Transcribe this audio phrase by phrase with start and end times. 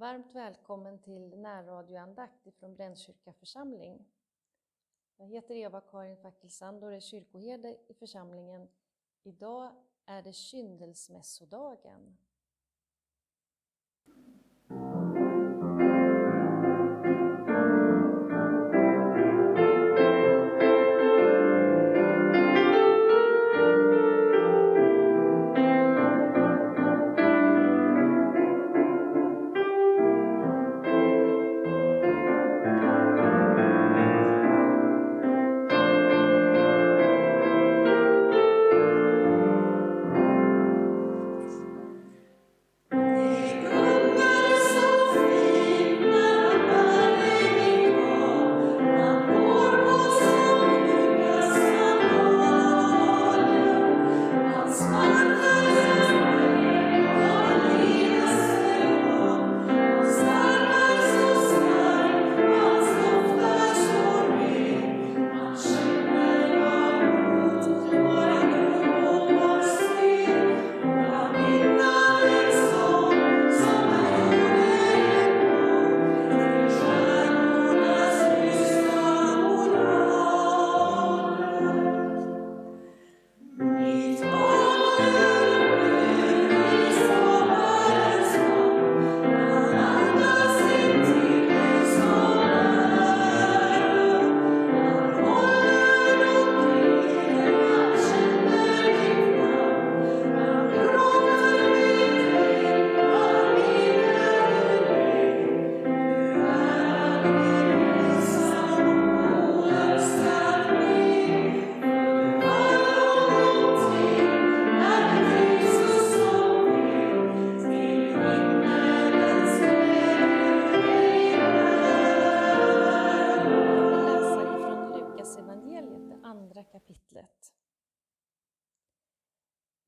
[0.00, 4.06] Varmt välkommen till närradioandakt från Brännkyrka församling.
[5.16, 8.68] Jag heter Eva-Karin Fackelsand och är kyrkoherde i församlingen.
[9.22, 9.72] Idag
[10.04, 12.16] är det kyndelsmässodagen.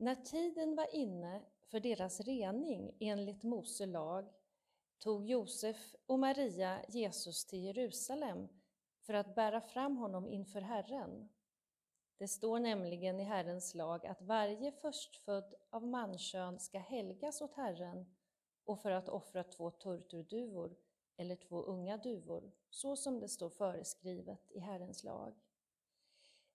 [0.00, 4.32] När tiden var inne för deras rening enligt Mose lag
[4.98, 8.48] tog Josef och Maria Jesus till Jerusalem
[9.00, 11.28] för att bära fram honom inför Herren.
[12.16, 18.06] Det står nämligen i Herrens lag att varje förstfödd av mankön ska helgas åt Herren
[18.64, 20.76] och för att offra två turturduvor
[21.16, 25.34] eller två unga duvor, så som det står föreskrivet i Herrens lag.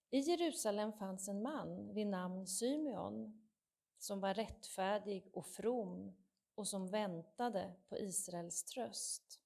[0.10, 3.42] I Jerusalem fanns en man vid namn Symeon
[3.98, 6.16] som var rättfärdig och from
[6.56, 9.42] och som väntade på Israels tröst.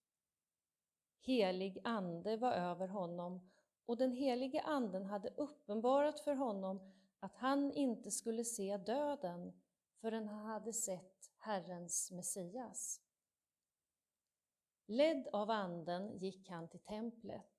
[1.22, 3.52] Helig ande var över honom
[3.86, 9.62] och den helige anden hade uppenbarat för honom att han inte skulle se döden
[10.02, 13.02] förrän han hade sett Herrens Messias.
[14.86, 17.59] Ledd av anden gick han till templet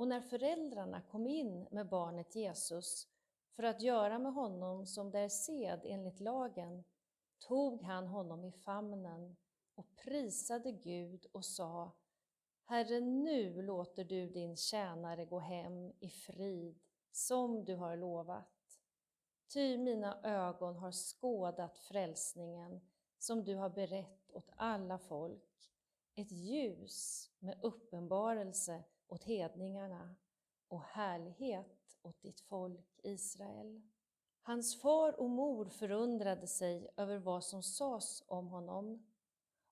[0.00, 3.08] och när föräldrarna kom in med barnet Jesus
[3.56, 6.84] för att göra med honom som det är sed enligt lagen,
[7.38, 9.36] tog han honom i famnen
[9.74, 11.92] och prisade Gud och sa
[12.64, 16.80] Herre, nu låter du din tjänare gå hem i frid
[17.10, 18.80] som du har lovat.
[19.52, 22.80] Ty mina ögon har skådat frälsningen
[23.18, 25.72] som du har berett åt alla folk,
[26.14, 30.16] ett ljus med uppenbarelse åt hedningarna
[30.68, 33.82] och härlighet åt ditt folk Israel.
[34.42, 39.06] Hans far och mor förundrade sig över vad som sades om honom.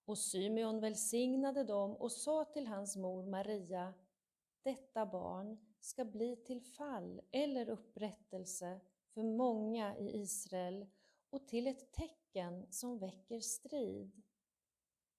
[0.05, 3.95] Och Symeon välsignade dem och sa till hans mor Maria,
[4.63, 8.81] detta barn ska bli till fall eller upprättelse
[9.15, 10.87] för många i Israel
[11.31, 14.23] och till ett tecken som väcker strid.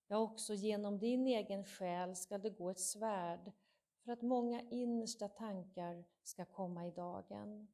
[0.07, 3.51] Ja, också genom din egen själ ska det gå ett svärd
[4.03, 7.67] för att många innersta tankar ska komma i dagen.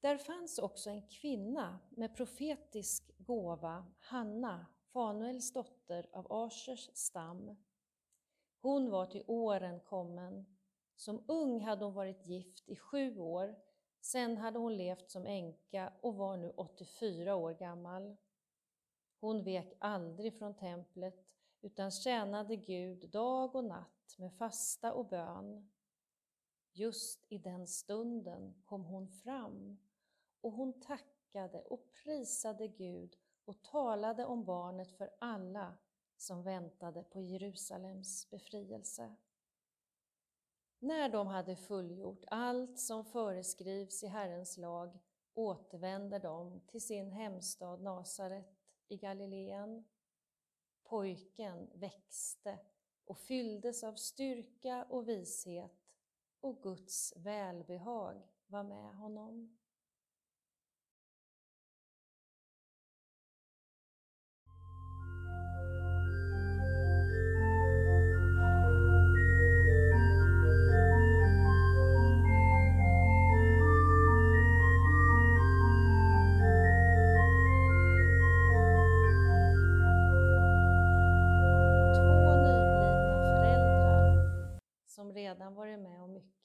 [0.00, 7.56] Där fanns också en kvinna med profetisk gåva, Hanna, Fanuels dotter av Asers stam.
[8.60, 10.46] Hon var till åren kommen.
[10.96, 13.56] Som ung hade hon varit gift i sju år,
[14.00, 18.16] sen hade hon levt som änka och var nu 84 år gammal.
[19.20, 21.26] Hon vek aldrig från templet
[21.62, 25.70] utan tjänade Gud dag och natt med fasta och bön.
[26.72, 29.78] Just i den stunden kom hon fram
[30.40, 35.78] och hon tackade och prisade Gud och talade om barnet för alla
[36.16, 39.16] som väntade på Jerusalems befrielse.
[40.78, 44.98] När de hade fullgjort allt som föreskrivs i Herrens lag
[45.34, 48.56] återvände de till sin hemstad Nasaret
[48.88, 49.84] i Galileen
[50.92, 52.58] pojken växte
[53.04, 55.72] och fylldes av styrka och vishet
[56.40, 59.58] och Guds välbehag var med honom.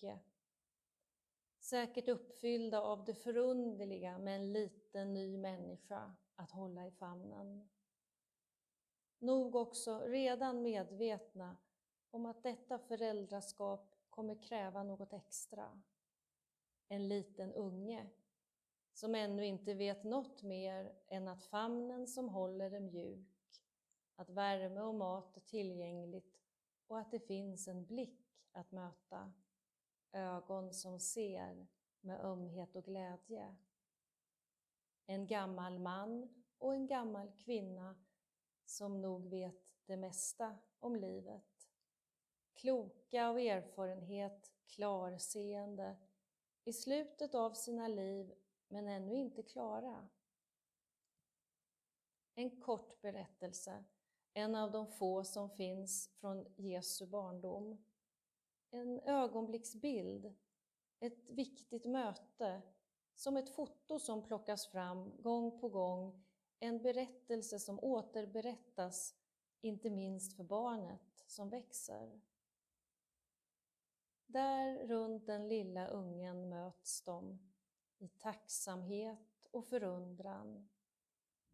[0.08, 0.20] Rike.
[1.60, 7.70] Säkert uppfyllda av det förunderliga med en liten ny människa att hålla i famnen.
[9.20, 11.58] Nog också redan medvetna
[12.12, 15.82] om att detta föräldraskap kommer kräva något extra.
[16.88, 18.10] En liten unge
[18.94, 23.62] som ännu inte vet något mer än att famnen som håller är mjuk,
[24.16, 26.38] att värme och mat är tillgängligt
[26.88, 29.34] och att det finns en blick att möta,
[30.18, 31.68] ögon som ser
[32.02, 33.56] med ömhet och glädje.
[35.06, 37.96] En gammal man och en gammal kvinna
[38.66, 41.70] som nog vet det mesta om livet.
[42.54, 45.98] Kloka av erfarenhet, klarseende,
[46.64, 48.34] i slutet av sina liv
[48.68, 50.08] men ännu inte klara.
[52.36, 53.84] En kort berättelse,
[54.34, 57.86] en av de få som finns från Jesu barndom
[58.72, 60.36] en ögonblicksbild,
[61.00, 62.62] ett viktigt möte,
[63.16, 66.24] som ett foto som plockas fram gång på gång,
[66.60, 69.16] en berättelse som återberättas,
[69.62, 72.22] inte minst för barnet som växer.
[74.26, 77.40] Där runt den lilla ungen möts de
[77.98, 80.70] i tacksamhet och förundran.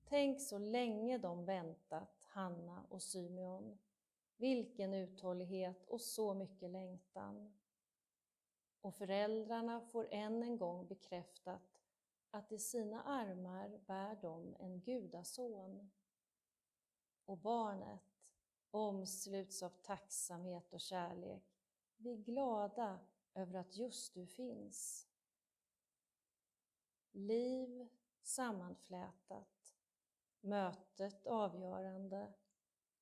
[0.03, 3.77] Tänk så länge de väntat, Hanna och Symeon.
[4.43, 7.53] Vilken uthållighet och så mycket längtan.
[8.81, 11.81] Och föräldrarna får än en gång bekräftat
[12.31, 15.91] att i sina armar bär de en gudason.
[17.25, 18.33] Och barnet
[18.71, 21.43] omsluts av tacksamhet och kärlek.
[21.97, 22.99] Vi är glada
[23.33, 25.07] över att just du finns.
[27.11, 27.87] Liv
[28.21, 29.75] sammanflätat,
[30.41, 32.33] mötet avgörande,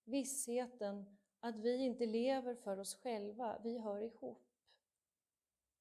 [0.04, 4.48] vissheten att vi inte lever för oss själva, vi hör ihop.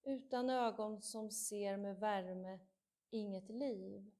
[0.02, 2.58] Utan ögon som ser med värme,
[3.10, 4.10] inget liv.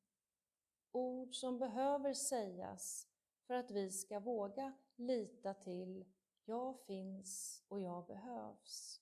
[0.93, 3.09] Ord som behöver sägas
[3.47, 6.05] för att vi ska våga lita till
[6.45, 9.01] jag finns och jag behövs.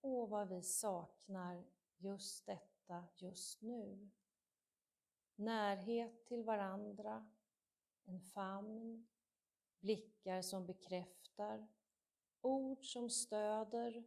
[0.00, 1.64] Åh, vad vi saknar
[1.96, 4.10] just detta just nu.
[5.36, 7.30] Närhet till varandra,
[8.04, 9.06] en famn,
[9.80, 11.68] blickar som bekräftar,
[12.40, 14.04] ord som stöder.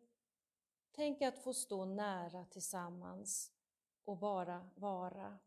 [0.91, 3.51] Tänk att få stå nära tillsammans
[4.05, 5.39] och bara vara.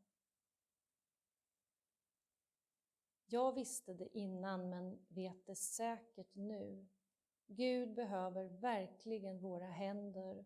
[3.26, 6.86] Jag visste det innan men vet det säkert nu.
[7.46, 10.44] Gud behöver verkligen våra händer,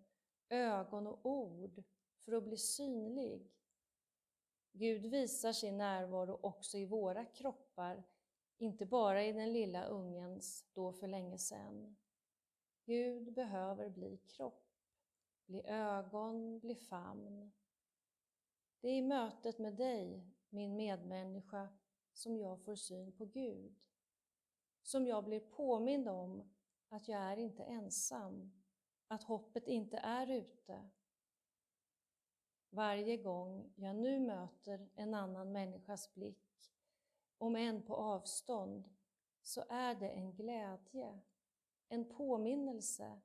[0.48, 1.82] ögon och ord
[2.24, 3.52] för att bli synlig.
[4.72, 8.04] Gud visar sin närvaro också i våra kroppar
[8.58, 11.96] inte bara i den lilla ungens då för länge sedan.
[12.84, 14.68] Gud behöver bli kropp,
[15.46, 17.52] bli ögon, bli famn.
[18.80, 21.68] Det är i mötet med dig, min medmänniska,
[22.12, 23.74] som jag får syn på Gud.
[24.82, 26.54] Som jag blir påmind om
[26.88, 28.52] att jag är inte ensam,
[29.08, 30.90] att hoppet inte är ute.
[32.70, 36.47] Varje gång jag nu möter en annan människas blick
[37.38, 38.88] om än på avstånd,
[39.42, 41.20] så är det en glädje,
[41.88, 43.20] en påminnelse.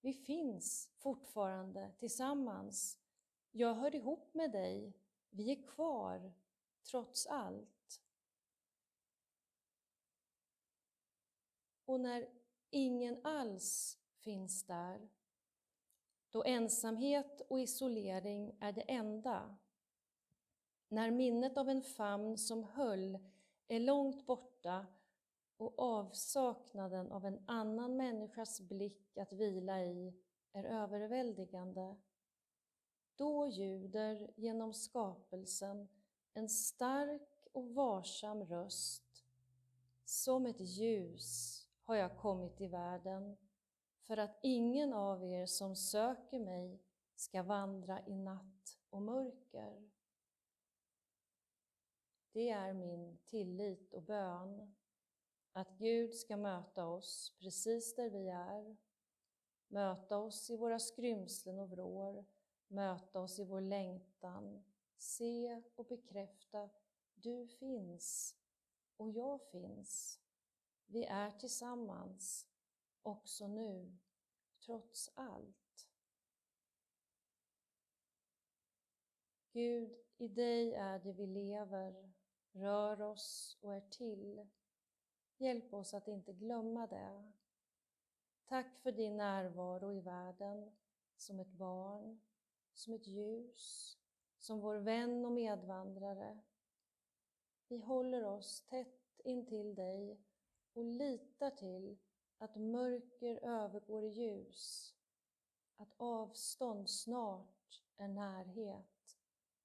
[0.00, 2.98] Vi finns fortfarande tillsammans.
[3.50, 4.92] Jag hör ihop med dig.
[5.30, 6.32] Vi är kvar,
[6.82, 8.02] trots allt.
[11.84, 12.28] Och när
[12.70, 15.08] ingen alls finns där,
[16.30, 19.56] då ensamhet och isolering är det enda
[20.88, 23.18] när minnet av en famn som höll
[23.68, 24.86] är långt borta
[25.56, 30.14] och avsaknaden av en annan människas blick att vila i
[30.52, 31.96] är överväldigande,
[33.16, 35.88] då ljuder genom skapelsen
[36.34, 39.24] en stark och varsam röst.
[40.04, 43.36] Som ett ljus har jag kommit i världen
[44.02, 46.80] för att ingen av er som söker mig
[47.14, 49.88] ska vandra i natt och mörker.
[52.36, 54.74] Det är min tillit och bön.
[55.52, 58.76] Att Gud ska möta oss precis där vi är.
[59.68, 62.24] Möta oss i våra skrymslen och vrår.
[62.68, 64.64] Möta oss i vår längtan.
[64.96, 66.70] Se och bekräfta,
[67.14, 68.36] du finns
[68.96, 70.20] och jag finns.
[70.86, 72.46] Vi är tillsammans,
[73.02, 73.98] också nu,
[74.66, 75.88] trots allt.
[79.50, 82.15] Gud, i dig är det vi lever,
[82.56, 84.46] rör oss och är till.
[85.38, 87.32] Hjälp oss att inte glömma det.
[88.46, 90.72] Tack för din närvaro i världen,
[91.16, 92.20] som ett barn,
[92.74, 93.98] som ett ljus,
[94.38, 96.40] som vår vän och medvandrare.
[97.68, 100.20] Vi håller oss tätt intill dig
[100.72, 101.98] och litar till
[102.38, 104.94] att mörker övergår i ljus,
[105.76, 108.95] att avstånd snart är närhet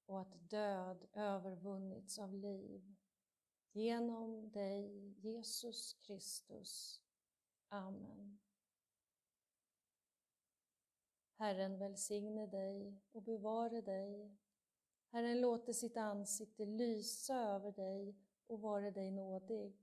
[0.06, 2.94] och att död övervunnits av liv.
[3.72, 7.02] Genom dig, Jesus Kristus.
[7.68, 8.38] Amen.
[11.36, 14.36] Herren välsigne dig och bevare dig.
[15.10, 18.16] Herren låter sitt ansikte lysa över dig
[18.46, 19.76] och vare dig nådig.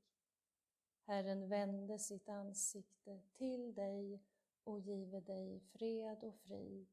[1.06, 4.24] Herren vände sitt ansikte till dig
[4.64, 6.88] och give dig fred och frid.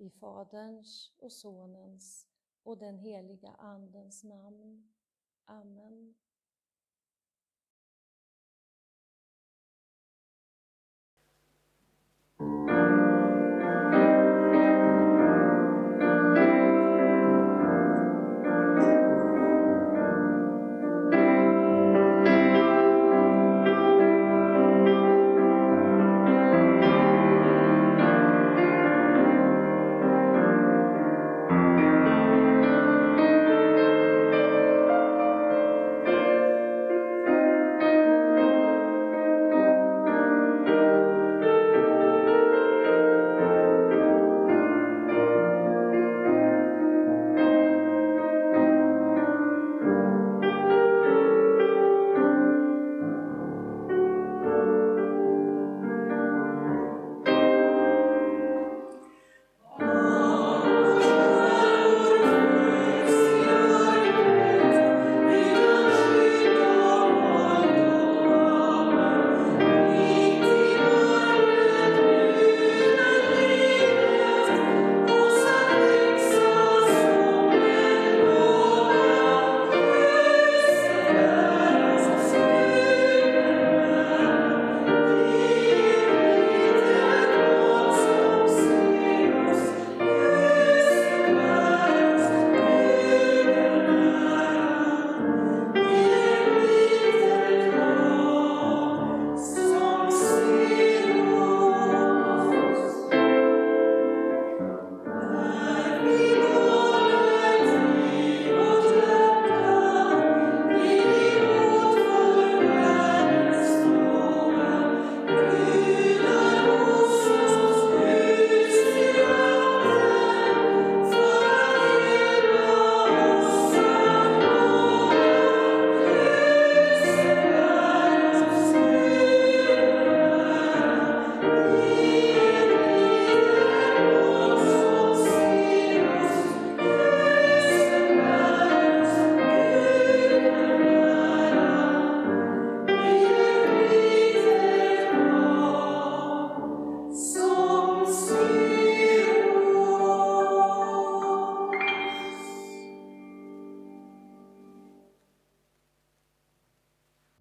[0.00, 2.26] I Faderns och Sonens
[2.62, 4.90] och den heliga Andens namn.
[5.44, 6.14] Amen.